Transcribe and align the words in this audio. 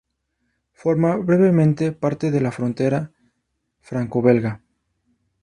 Forma 0.73 1.17
brevemente 1.17 1.91
parte 1.91 2.31
de 2.31 2.41
la 2.41 2.51
frontera 2.51 3.11
francobelga. 3.81 4.63